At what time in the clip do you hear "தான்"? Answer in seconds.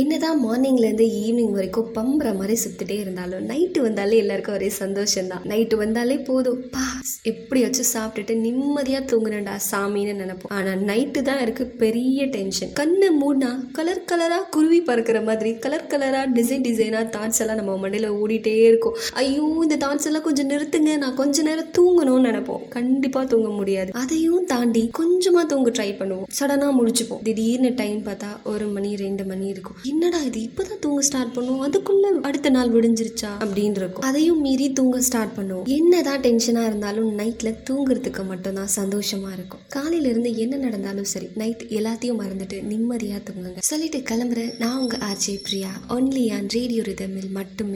11.26-11.42